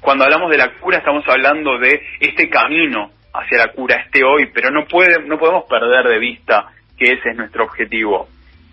cuando 0.00 0.24
hablamos 0.24 0.50
de 0.50 0.58
la 0.58 0.72
cura 0.80 0.98
estamos 0.98 1.24
hablando 1.28 1.78
de 1.78 2.02
este 2.20 2.48
camino 2.48 3.10
hacia 3.32 3.58
la 3.58 3.72
cura, 3.72 3.96
este 3.96 4.24
hoy, 4.24 4.50
pero 4.52 4.70
no 4.70 4.86
puede, 4.86 5.22
no 5.24 5.38
podemos 5.38 5.64
perder 5.64 6.06
de 6.06 6.18
vista 6.18 6.66
que 6.96 7.12
ese 7.12 7.30
es 7.30 7.36
nuestro 7.36 7.64
objetivo. 7.64 8.28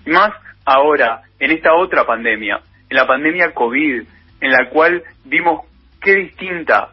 Y 0.05 0.09
más 0.09 0.31
ahora, 0.65 1.21
en 1.39 1.51
esta 1.51 1.73
otra 1.73 2.05
pandemia, 2.05 2.59
en 2.89 2.97
la 2.97 3.07
pandemia 3.07 3.53
COVID, 3.53 4.03
en 4.41 4.51
la 4.51 4.69
cual 4.69 5.03
vimos 5.25 5.65
qué 6.01 6.15
distinta 6.15 6.89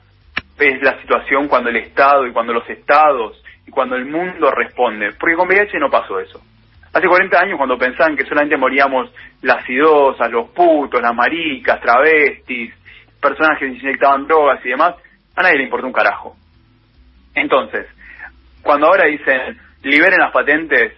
es 0.58 0.82
la 0.82 1.00
situación 1.00 1.49
cuando 1.49 1.70
el 1.70 1.76
Estado 1.76 2.26
y 2.26 2.32
cuando 2.32 2.52
los 2.52 2.68
Estados 2.68 3.42
y 3.66 3.70
cuando 3.70 3.96
el 3.96 4.06
mundo 4.06 4.50
responde. 4.50 5.12
Porque 5.18 5.37
con 5.37 5.49
VIH 5.49 5.78
no 5.78 5.90
pasó 5.90 6.18
eso. 6.20 6.40
Hace 6.92 7.06
40 7.08 7.38
años 7.38 7.58
cuando 7.58 7.76
pensaban 7.76 8.16
que 8.16 8.25
solamente 8.25 8.56
moríamos 8.56 9.12
las 9.42 9.68
idosas, 9.68 10.30
los 10.30 10.49
putos, 10.50 11.02
las 11.02 11.14
maricas, 11.14 11.80
travestis, 11.80 12.73
personas 13.20 13.58
que 13.58 13.68
se 13.68 13.75
inyectaban 13.75 14.26
drogas 14.26 14.64
y 14.64 14.70
demás, 14.70 14.94
a 15.35 15.42
nadie 15.42 15.58
le 15.58 15.64
importó 15.64 15.87
un 15.87 15.92
carajo. 15.92 16.37
Entonces, 17.36 17.86
cuando 18.62 18.88
ahora 18.88 19.06
dicen 19.06 19.60
liberen 19.82 20.18
las 20.18 20.32
patentes, 20.32 20.94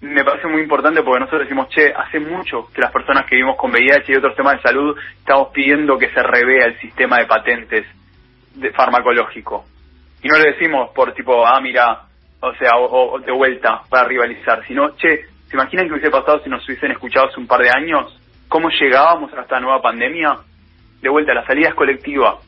me 0.00 0.24
parece 0.24 0.48
muy 0.48 0.62
importante 0.62 1.02
porque 1.02 1.20
nosotros 1.20 1.42
decimos, 1.42 1.68
che, 1.68 1.92
hace 1.92 2.20
mucho 2.20 2.68
que 2.72 2.80
las 2.80 2.90
personas 2.90 3.26
que 3.26 3.36
vivimos 3.36 3.56
con 3.56 3.70
VIH 3.70 4.10
y 4.10 4.16
otros 4.16 4.34
temas 4.34 4.56
de 4.56 4.62
salud 4.62 4.96
estamos 5.18 5.48
pidiendo 5.52 5.98
que 5.98 6.08
se 6.08 6.22
revea 6.22 6.66
el 6.66 6.80
sistema 6.80 7.18
de 7.18 7.26
patentes 7.26 7.86
de 8.54 8.70
farmacológico. 8.72 9.66
Y 10.22 10.28
no 10.28 10.38
le 10.38 10.52
decimos 10.52 10.90
por 10.94 11.12
tipo, 11.12 11.46
ah, 11.46 11.60
mira, 11.60 12.04
o 12.40 12.54
sea, 12.54 12.70
o, 12.78 13.18
de 13.18 13.32
vuelta 13.32 13.82
para 13.90 14.08
rivalizar, 14.08 14.64
sino, 14.66 14.96
che, 14.96 15.26
¿se 15.48 15.56
imaginan 15.56 15.86
que 15.86 15.92
hubiese 15.92 16.10
pasado 16.10 16.42
si 16.42 16.48
nos 16.48 16.66
hubiesen 16.66 16.92
escuchado 16.92 17.26
hace 17.26 17.40
un 17.40 17.46
par 17.46 17.60
de 17.60 17.70
años? 17.70 18.18
¿Cómo 18.48 18.70
llegábamos 18.70 19.32
a 19.34 19.42
esta 19.42 19.60
nueva 19.60 19.82
pandemia? 19.82 20.36
De 21.02 21.08
vuelta, 21.10 21.34
la 21.34 21.46
salida 21.46 21.68
es 21.68 21.74
colectiva. 21.74 22.38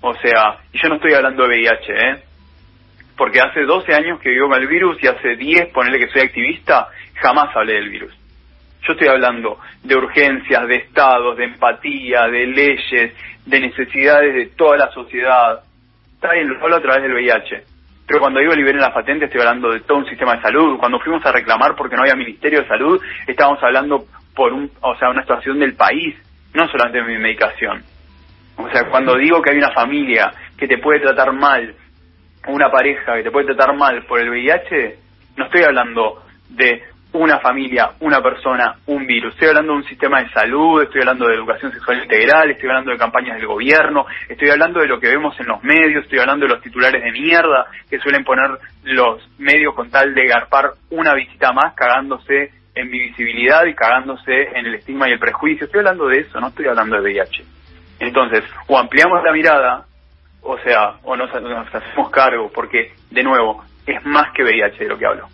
O 0.00 0.14
sea, 0.14 0.58
y 0.72 0.78
yo 0.78 0.88
no 0.88 0.96
estoy 0.96 1.14
hablando 1.14 1.46
de 1.46 1.48
VIH, 1.50 1.92
¿eh? 1.92 2.29
Porque 3.30 3.48
hace 3.48 3.62
12 3.62 3.94
años 3.94 4.18
que 4.18 4.28
vivo 4.28 4.48
con 4.48 4.60
el 4.60 4.66
virus 4.66 4.98
y 5.00 5.06
hace 5.06 5.36
10, 5.36 5.68
ponerle 5.68 6.00
que 6.00 6.08
soy 6.08 6.22
activista, 6.22 6.88
jamás 7.14 7.54
hablé 7.54 7.74
del 7.74 7.88
virus. 7.88 8.12
Yo 8.82 8.92
estoy 8.92 9.06
hablando 9.06 9.56
de 9.84 9.94
urgencias, 9.94 10.66
de 10.66 10.74
estados, 10.74 11.36
de 11.36 11.44
empatía, 11.44 12.26
de 12.26 12.46
leyes, 12.48 13.12
de 13.46 13.60
necesidades 13.60 14.34
de 14.34 14.46
toda 14.46 14.78
la 14.78 14.90
sociedad. 14.90 15.60
Está 16.12 16.32
bien, 16.32 16.48
lo 16.48 16.60
hablo 16.60 16.74
a 16.74 16.82
través 16.82 17.04
del 17.04 17.14
VIH. 17.14 17.62
Pero 18.04 18.18
cuando 18.18 18.40
digo 18.40 18.52
liberen 18.52 18.80
las 18.80 18.92
patentes, 18.92 19.28
estoy 19.28 19.42
hablando 19.42 19.70
de 19.70 19.78
todo 19.82 19.98
un 19.98 20.06
sistema 20.06 20.34
de 20.34 20.42
salud. 20.42 20.76
Cuando 20.80 20.98
fuimos 20.98 21.24
a 21.24 21.30
reclamar 21.30 21.76
porque 21.76 21.94
no 21.94 22.02
había 22.02 22.16
Ministerio 22.16 22.62
de 22.62 22.66
Salud, 22.66 23.00
estábamos 23.28 23.62
hablando 23.62 24.06
por 24.34 24.52
un, 24.52 24.68
o 24.80 24.96
sea, 24.96 25.10
una 25.10 25.22
situación 25.22 25.60
del 25.60 25.74
país, 25.74 26.16
no 26.52 26.66
solamente 26.66 26.98
de 26.98 27.04
mi 27.04 27.22
medicación. 27.22 27.80
O 28.56 28.68
sea, 28.70 28.88
cuando 28.90 29.14
digo 29.14 29.40
que 29.40 29.52
hay 29.52 29.58
una 29.58 29.70
familia 29.70 30.32
que 30.58 30.66
te 30.66 30.78
puede 30.78 30.98
tratar 30.98 31.32
mal, 31.32 31.76
una 32.48 32.70
pareja 32.70 33.16
que 33.16 33.22
te 33.22 33.30
puede 33.30 33.46
tratar 33.46 33.76
mal 33.76 34.04
por 34.06 34.20
el 34.20 34.30
VIH, 34.30 34.98
no 35.36 35.44
estoy 35.44 35.62
hablando 35.62 36.22
de 36.48 36.82
una 37.12 37.40
familia, 37.40 37.90
una 38.00 38.20
persona, 38.22 38.76
un 38.86 39.06
virus. 39.06 39.34
Estoy 39.34 39.48
hablando 39.48 39.72
de 39.72 39.78
un 39.78 39.84
sistema 39.84 40.22
de 40.22 40.30
salud, 40.30 40.82
estoy 40.82 41.00
hablando 41.00 41.26
de 41.26 41.34
educación 41.34 41.72
sexual 41.72 42.02
integral, 42.02 42.50
estoy 42.50 42.68
hablando 42.68 42.92
de 42.92 42.98
campañas 42.98 43.36
del 43.36 43.46
gobierno, 43.46 44.06
estoy 44.28 44.50
hablando 44.50 44.80
de 44.80 44.86
lo 44.86 45.00
que 45.00 45.08
vemos 45.08 45.38
en 45.40 45.46
los 45.46 45.62
medios, 45.64 46.04
estoy 46.04 46.20
hablando 46.20 46.46
de 46.46 46.54
los 46.54 46.62
titulares 46.62 47.02
de 47.02 47.12
mierda 47.12 47.66
que 47.88 47.98
suelen 47.98 48.24
poner 48.24 48.50
los 48.84 49.28
medios 49.38 49.74
con 49.74 49.90
tal 49.90 50.14
de 50.14 50.26
garpar 50.26 50.72
una 50.90 51.14
visita 51.14 51.52
más, 51.52 51.74
cagándose 51.74 52.52
en 52.74 52.90
mi 52.90 52.98
visibilidad 53.00 53.64
y 53.66 53.74
cagándose 53.74 54.42
en 54.54 54.66
el 54.66 54.76
estigma 54.76 55.08
y 55.08 55.12
el 55.12 55.18
prejuicio. 55.18 55.66
Estoy 55.66 55.80
hablando 55.80 56.06
de 56.06 56.20
eso, 56.20 56.40
no 56.40 56.48
estoy 56.48 56.66
hablando 56.66 56.96
de 56.96 57.02
VIH. 57.02 57.44
Entonces, 57.98 58.44
o 58.68 58.78
ampliamos 58.78 59.22
la 59.24 59.32
mirada, 59.32 59.86
o 60.42 60.58
sea, 60.58 60.94
o 61.02 61.16
nos, 61.16 61.32
nos 61.42 61.74
hacemos 61.74 62.10
cargo, 62.10 62.50
porque, 62.52 62.92
de 63.10 63.22
nuevo, 63.22 63.64
es 63.86 64.04
más 64.06 64.32
que 64.34 64.42
VIH 64.42 64.84
de 64.84 64.88
lo 64.88 64.98
que 64.98 65.06
hablo. 65.06 65.28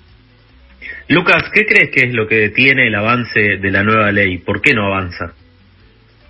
Lucas, 1.08 1.50
¿qué 1.52 1.64
crees 1.64 1.90
que 1.90 2.06
es 2.06 2.14
lo 2.14 2.26
que 2.26 2.36
detiene 2.36 2.88
el 2.88 2.94
avance 2.94 3.58
de 3.58 3.70
la 3.70 3.82
nueva 3.82 4.10
ley? 4.12 4.38
¿Por 4.38 4.60
qué 4.60 4.74
no 4.74 4.86
avanza? 4.86 5.32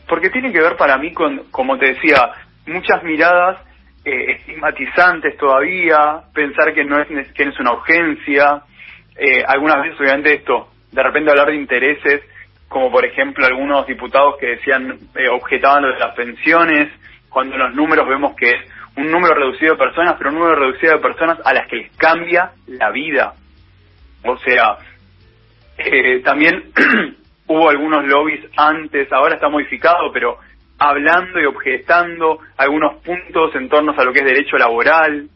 Porque 0.09 0.31
tiene 0.31 0.53
que 0.53 0.61
ver 0.61 0.77
para 0.77 0.99
mí 0.99 1.13
con, 1.13 1.51
como 1.51 1.79
te 1.79 1.95
decía, 1.95 2.31
muchas 2.67 3.03
miradas 3.03 3.59
eh, 4.05 4.33
estigmatizantes 4.39 5.37
todavía, 5.37 6.21
pensar 6.33 6.73
que 6.75 6.85
no 6.85 7.01
es 7.01 7.33
que 7.33 7.45
no 7.45 7.51
es 7.51 7.59
una 7.59 7.73
urgencia, 7.73 8.63
eh, 9.17 9.43
algunas 9.47 9.83
veces 9.83 10.01
obviamente 10.01 10.35
esto, 10.35 10.69
de 10.93 11.03
repente 11.03 11.31
hablar 11.31 11.49
de 11.49 11.57
intereses, 11.57 12.23
como 12.69 12.91
por 12.91 13.05
ejemplo 13.05 13.47
algunos 13.47 13.87
diputados 13.87 14.37
que 14.39 14.47
decían, 14.47 14.97
eh, 15.17 15.29
objetaban 15.29 15.83
lo 15.83 15.93
de 15.93 15.99
las 15.99 16.15
pensiones, 16.15 16.89
cuando 17.37 17.59
los 17.59 17.75
números 17.75 18.09
vemos 18.09 18.35
que 18.35 18.49
es 18.49 18.73
un 18.97 19.11
número 19.11 19.35
reducido 19.35 19.75
de 19.75 19.79
personas, 19.79 20.15
pero 20.17 20.31
un 20.31 20.37
número 20.37 20.57
reducido 20.57 20.95
de 20.95 21.01
personas 21.01 21.39
a 21.45 21.53
las 21.53 21.69
que 21.69 21.77
les 21.77 21.97
cambia 21.99 22.53
la 22.67 22.91
vida. 22.91 23.35
O 24.25 24.39
sea, 24.39 24.79
eh, 25.77 26.23
también 26.25 26.73
hubo 27.47 27.69
algunos 27.69 28.07
lobbies 28.07 28.43
antes, 28.57 29.13
ahora 29.13 29.35
está 29.35 29.51
modificado, 29.51 30.11
pero 30.15 30.39
hablando 30.79 31.39
y 31.39 31.45
objetando 31.45 32.39
algunos 32.57 33.03
puntos 33.03 33.55
en 33.55 33.69
torno 33.69 33.93
a 33.95 34.03
lo 34.03 34.15
que 34.15 34.21
es 34.21 34.25
derecho 34.25 34.57
laboral. 34.57 35.29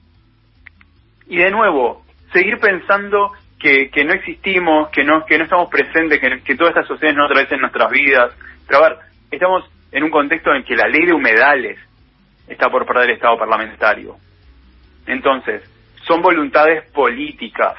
Y 1.26 1.36
de 1.36 1.50
nuevo, 1.50 2.02
seguir 2.32 2.56
pensando 2.60 3.32
que, 3.58 3.90
que 3.90 4.06
no 4.06 4.14
existimos, 4.14 4.88
que 4.88 5.04
no, 5.04 5.26
que 5.26 5.36
no 5.36 5.44
estamos 5.44 5.68
presentes, 5.68 6.18
que, 6.18 6.40
que 6.44 6.56
todas 6.56 6.70
estas 6.70 6.88
sociedades 6.88 7.18
no 7.18 7.26
atraviesan 7.26 7.60
nuestras 7.60 7.90
vidas. 7.90 8.34
Pero 8.66 8.78
a 8.78 8.88
ver, 8.88 8.98
estamos 9.30 9.70
en 9.92 10.02
un 10.02 10.10
contexto 10.10 10.54
en 10.54 10.64
que 10.64 10.74
la 10.74 10.88
ley 10.88 11.04
de 11.04 11.12
humedales 11.12 11.78
está 12.50 12.68
por 12.68 12.84
perder 12.84 13.10
el 13.10 13.16
Estado 13.16 13.38
parlamentario. 13.38 14.16
Entonces, 15.06 15.62
son 16.06 16.20
voluntades 16.20 16.90
políticas. 16.90 17.76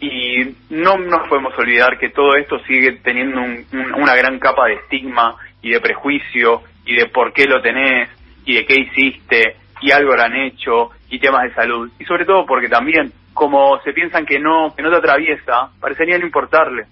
Y 0.00 0.56
no 0.70 0.96
nos 0.96 1.28
podemos 1.28 1.56
olvidar 1.58 1.98
que 1.98 2.08
todo 2.08 2.34
esto 2.36 2.58
sigue 2.60 2.92
teniendo 3.02 3.40
un, 3.42 3.66
un, 3.72 3.94
una 3.94 4.14
gran 4.14 4.38
capa 4.38 4.66
de 4.66 4.74
estigma 4.74 5.36
y 5.60 5.70
de 5.72 5.80
prejuicio 5.80 6.62
y 6.86 6.96
de 6.96 7.06
por 7.06 7.34
qué 7.34 7.44
lo 7.44 7.60
tenés 7.60 8.08
y 8.46 8.54
de 8.54 8.64
qué 8.64 8.80
hiciste 8.80 9.56
y 9.82 9.90
algo 9.92 10.16
lo 10.16 10.22
han 10.22 10.36
hecho 10.36 10.90
y 11.10 11.18
temas 11.18 11.42
de 11.42 11.54
salud. 11.54 11.90
Y 11.98 12.04
sobre 12.06 12.24
todo 12.24 12.46
porque 12.46 12.68
también 12.68 13.12
como 13.34 13.78
se 13.82 13.92
piensan 13.92 14.24
que 14.24 14.38
no 14.38 14.74
que 14.74 14.82
no 14.82 14.90
te 14.90 14.96
atraviesa 14.96 15.70
parecería 15.80 16.18
no 16.18 16.24
importarle. 16.24 16.86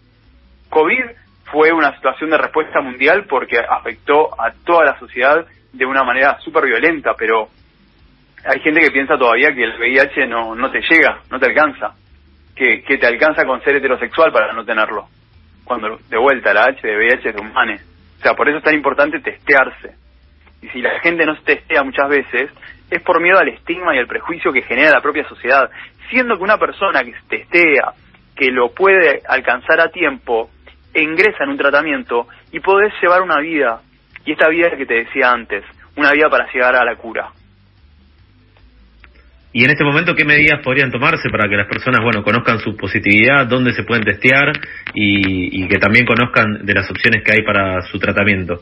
Covid 0.68 1.04
fue 1.50 1.72
una 1.72 1.94
situación 1.94 2.28
de 2.28 2.38
respuesta 2.38 2.82
mundial 2.82 3.24
porque 3.24 3.58
afectó 3.58 4.38
a 4.38 4.52
toda 4.66 4.84
la 4.84 4.98
sociedad 4.98 5.46
de 5.72 5.86
una 5.86 6.04
manera 6.04 6.38
súper 6.40 6.64
violenta 6.64 7.14
pero 7.18 7.48
hay 8.44 8.60
gente 8.60 8.80
que 8.80 8.90
piensa 8.90 9.18
todavía 9.18 9.54
que 9.54 9.64
el 9.64 9.78
VIH 9.78 10.26
no 10.26 10.54
no 10.54 10.70
te 10.70 10.80
llega 10.80 11.20
no 11.30 11.38
te 11.38 11.46
alcanza 11.46 11.94
que, 12.58 12.82
que 12.82 12.98
te 12.98 13.06
alcanza 13.06 13.46
con 13.46 13.62
ser 13.62 13.76
heterosexual 13.76 14.32
para 14.32 14.52
no 14.52 14.64
tenerlo. 14.64 15.06
Cuando 15.64 15.98
de 16.08 16.18
vuelta 16.18 16.52
la 16.52 16.64
H 16.64 16.86
de 16.86 16.96
VIH 16.96 17.28
es 17.28 17.36
de 17.36 17.40
humanes. 17.40 17.82
O 18.18 18.22
sea, 18.22 18.34
por 18.34 18.48
eso 18.48 18.58
es 18.58 18.64
tan 18.64 18.74
importante 18.74 19.20
testearse. 19.20 19.94
Y 20.60 20.68
si 20.70 20.82
la 20.82 20.98
gente 21.00 21.24
no 21.24 21.36
se 21.36 21.42
testea 21.42 21.84
muchas 21.84 22.08
veces, 22.08 22.50
es 22.90 23.02
por 23.02 23.22
miedo 23.22 23.38
al 23.38 23.48
estigma 23.48 23.94
y 23.94 23.98
al 23.98 24.08
prejuicio 24.08 24.52
que 24.52 24.62
genera 24.62 24.90
la 24.90 25.00
propia 25.00 25.26
sociedad. 25.28 25.70
Siendo 26.10 26.36
que 26.36 26.42
una 26.42 26.58
persona 26.58 27.04
que 27.04 27.12
se 27.12 27.28
testea, 27.28 27.92
que 28.34 28.50
lo 28.50 28.70
puede 28.74 29.22
alcanzar 29.28 29.80
a 29.80 29.90
tiempo, 29.90 30.50
ingresa 30.94 31.44
en 31.44 31.50
un 31.50 31.58
tratamiento 31.58 32.26
y 32.50 32.58
podés 32.58 32.92
llevar 33.00 33.22
una 33.22 33.38
vida. 33.38 33.82
Y 34.28 34.32
esta 34.32 34.46
vida 34.50 34.68
es 34.68 34.76
que 34.76 34.84
te 34.84 34.92
decía 34.92 35.32
antes, 35.32 35.64
una 35.96 36.12
vida 36.12 36.28
para 36.28 36.52
llegar 36.52 36.76
a 36.76 36.84
la 36.84 36.96
cura. 36.96 37.30
Y 39.54 39.64
en 39.64 39.70
este 39.70 39.84
momento, 39.84 40.14
¿qué 40.14 40.26
medidas 40.26 40.60
podrían 40.62 40.90
tomarse 40.90 41.30
para 41.30 41.48
que 41.48 41.56
las 41.56 41.66
personas, 41.66 42.04
bueno, 42.04 42.22
conozcan 42.22 42.58
su 42.58 42.76
positividad, 42.76 43.46
dónde 43.46 43.72
se 43.72 43.84
pueden 43.84 44.04
testear 44.04 44.52
y, 44.92 45.64
y 45.64 45.66
que 45.66 45.78
también 45.78 46.04
conozcan 46.04 46.66
de 46.66 46.74
las 46.74 46.90
opciones 46.90 47.24
que 47.24 47.32
hay 47.32 47.42
para 47.42 47.80
su 47.90 47.98
tratamiento? 47.98 48.60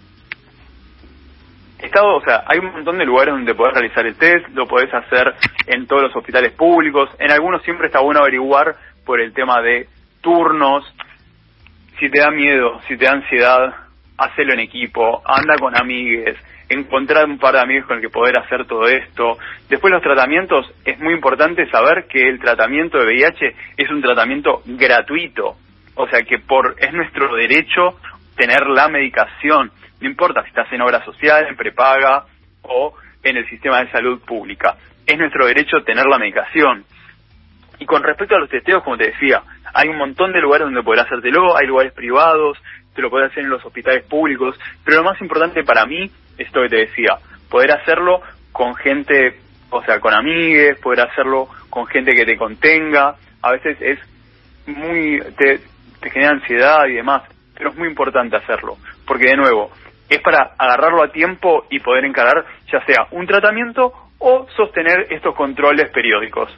Estado, 1.80 2.14
o 2.14 2.20
sea, 2.20 2.44
hay 2.46 2.60
un 2.60 2.70
montón 2.70 2.98
de 2.98 3.04
lugares 3.04 3.34
donde 3.34 3.56
podés 3.56 3.74
realizar 3.74 4.06
el 4.06 4.14
test, 4.14 4.46
lo 4.54 4.68
podés 4.68 4.94
hacer 4.94 5.34
en 5.66 5.88
todos 5.88 6.02
los 6.02 6.14
hospitales 6.14 6.52
públicos, 6.52 7.10
en 7.18 7.32
algunos 7.32 7.60
siempre 7.64 7.88
está 7.88 7.98
bueno 7.98 8.20
averiguar 8.20 8.76
por 9.04 9.20
el 9.20 9.32
tema 9.32 9.60
de 9.62 9.88
turnos, 10.20 10.84
si 11.98 12.08
te 12.08 12.20
da 12.20 12.30
miedo, 12.30 12.80
si 12.86 12.96
te 12.96 13.06
da 13.06 13.14
ansiedad, 13.14 13.85
hacelo 14.18 14.52
en 14.54 14.60
equipo, 14.60 15.22
anda 15.24 15.56
con 15.58 15.76
amigues, 15.76 16.36
encontrar 16.68 17.26
un 17.26 17.38
par 17.38 17.54
de 17.54 17.60
amigos 17.60 17.86
con 17.86 17.96
el 17.96 18.02
que 18.02 18.10
poder 18.10 18.38
hacer 18.38 18.66
todo 18.66 18.86
esto. 18.88 19.38
Después 19.68 19.92
los 19.92 20.02
tratamientos, 20.02 20.66
es 20.84 20.98
muy 20.98 21.14
importante 21.14 21.68
saber 21.70 22.06
que 22.06 22.28
el 22.28 22.40
tratamiento 22.40 22.98
de 22.98 23.06
VIH 23.06 23.54
es 23.76 23.90
un 23.90 24.02
tratamiento 24.02 24.62
gratuito, 24.64 25.56
o 25.94 26.08
sea 26.08 26.22
que 26.22 26.38
por 26.38 26.76
es 26.78 26.92
nuestro 26.92 27.34
derecho 27.36 27.98
tener 28.36 28.66
la 28.66 28.88
medicación, 28.88 29.70
no 30.00 30.08
importa 30.08 30.42
si 30.42 30.48
estás 30.48 30.70
en 30.72 30.82
obra 30.82 31.04
social, 31.04 31.46
en 31.48 31.56
prepaga 31.56 32.24
o 32.62 32.94
en 33.22 33.36
el 33.36 33.48
sistema 33.48 33.80
de 33.80 33.90
salud 33.90 34.20
pública, 34.20 34.76
es 35.06 35.18
nuestro 35.18 35.46
derecho 35.46 35.82
tener 35.84 36.06
la 36.06 36.18
medicación. 36.18 36.84
Y 37.78 37.86
con 37.86 38.02
respecto 38.02 38.34
a 38.34 38.38
los 38.38 38.48
testeos, 38.48 38.82
como 38.82 38.96
te 38.96 39.10
decía, 39.10 39.42
hay 39.76 39.88
un 39.88 39.98
montón 39.98 40.32
de 40.32 40.40
lugares 40.40 40.66
donde 40.66 40.82
podrás 40.82 41.06
hacértelo, 41.06 41.56
hay 41.56 41.66
lugares 41.66 41.92
privados, 41.92 42.58
te 42.94 43.02
lo 43.02 43.10
puedes 43.10 43.30
hacer 43.30 43.44
en 43.44 43.50
los 43.50 43.64
hospitales 43.64 44.04
públicos, 44.04 44.58
pero 44.84 44.98
lo 44.98 45.04
más 45.04 45.20
importante 45.20 45.62
para 45.64 45.84
mí 45.84 46.04
es 46.38 46.46
esto 46.46 46.62
que 46.62 46.68
te 46.68 46.76
decía, 46.76 47.18
poder 47.50 47.72
hacerlo 47.72 48.22
con 48.52 48.74
gente, 48.74 49.38
o 49.70 49.82
sea, 49.84 50.00
con 50.00 50.14
amigues, 50.14 50.80
poder 50.80 51.00
hacerlo 51.00 51.48
con 51.68 51.86
gente 51.86 52.14
que 52.14 52.24
te 52.24 52.38
contenga, 52.38 53.16
a 53.42 53.52
veces 53.52 53.76
es 53.80 53.98
muy, 54.66 55.20
te, 55.36 55.60
te 56.00 56.10
genera 56.10 56.32
ansiedad 56.32 56.86
y 56.86 56.94
demás, 56.94 57.22
pero 57.54 57.70
es 57.70 57.76
muy 57.76 57.88
importante 57.88 58.36
hacerlo, 58.36 58.78
porque 59.06 59.30
de 59.30 59.36
nuevo, 59.36 59.70
es 60.08 60.20
para 60.20 60.54
agarrarlo 60.56 61.02
a 61.02 61.12
tiempo 61.12 61.66
y 61.68 61.80
poder 61.80 62.04
encarar 62.04 62.46
ya 62.72 62.82
sea 62.86 63.08
un 63.10 63.26
tratamiento 63.26 63.92
o 64.18 64.46
sostener 64.56 65.08
estos 65.10 65.34
controles 65.34 65.90
periódicos. 65.90 66.50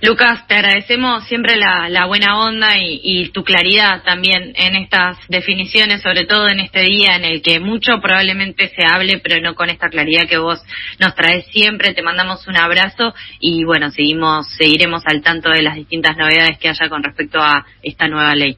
Lucas, 0.00 0.46
te 0.46 0.54
agradecemos 0.54 1.24
siempre 1.24 1.56
la, 1.56 2.06
buena 2.06 2.38
onda 2.38 2.78
y, 2.78 3.30
tu 3.30 3.42
claridad 3.42 4.04
también 4.04 4.52
en 4.54 4.76
estas 4.76 5.18
definiciones, 5.28 6.02
sobre 6.02 6.24
todo 6.24 6.48
en 6.48 6.60
este 6.60 6.82
día 6.82 7.16
en 7.16 7.24
el 7.24 7.42
que 7.42 7.58
mucho 7.58 8.00
probablemente 8.00 8.68
se 8.68 8.86
hable, 8.86 9.18
pero 9.18 9.40
no 9.40 9.56
con 9.56 9.70
esta 9.70 9.88
claridad 9.88 10.28
que 10.28 10.38
vos 10.38 10.64
nos 11.00 11.16
traes 11.16 11.46
siempre. 11.46 11.94
Te 11.94 12.02
mandamos 12.02 12.46
un 12.46 12.56
abrazo 12.56 13.12
y 13.40 13.64
bueno, 13.64 13.90
seguimos, 13.90 14.48
seguiremos 14.56 15.02
al 15.04 15.20
tanto 15.20 15.50
de 15.50 15.62
las 15.62 15.74
distintas 15.74 16.16
novedades 16.16 16.58
que 16.58 16.68
haya 16.68 16.88
con 16.88 17.02
respecto 17.02 17.40
a 17.40 17.66
esta 17.82 18.06
nueva 18.06 18.36
ley. 18.36 18.56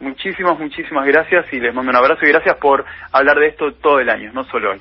Muchísimas, 0.00 0.58
muchísimas 0.58 1.06
gracias 1.06 1.52
y 1.52 1.60
les 1.60 1.74
mando 1.74 1.90
un 1.90 1.96
abrazo 1.96 2.24
y 2.24 2.28
gracias 2.28 2.56
por 2.56 2.86
hablar 3.12 3.38
de 3.38 3.48
esto 3.48 3.72
todo 3.74 4.00
el 4.00 4.08
año, 4.08 4.32
no 4.32 4.44
solo 4.44 4.70
hoy. 4.70 4.80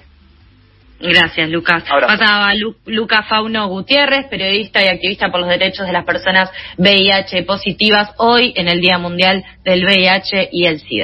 Gracias, 1.00 1.50
Lucas. 1.50 1.84
Pasaba 1.84 2.54
Lucas 2.86 3.28
Fauno 3.28 3.68
Gutiérrez, 3.68 4.28
periodista 4.30 4.84
y 4.84 4.88
activista 4.88 5.30
por 5.30 5.42
los 5.42 5.50
derechos 5.50 5.86
de 5.86 5.94
las 5.94 6.06
personas 6.06 6.50
VIH 6.78 7.44
positivas, 7.44 8.12
hoy 8.18 8.52
en 8.56 8.68
el 8.68 8.82
Día 8.82 8.98
Mundial 8.98 9.44
del 9.64 9.86
VIH 9.86 10.50
y 10.52 10.66
el 10.66 10.80
SIDA. 10.80 10.96